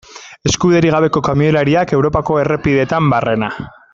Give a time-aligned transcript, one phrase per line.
[0.51, 3.53] Eskubiderik gabeko kamioilariak Europako errepideetan barrena.